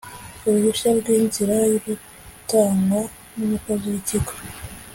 [0.47, 1.55] uruhushya rw inzira
[1.85, 2.99] rutangwa
[3.35, 4.33] n umukozi w ikigo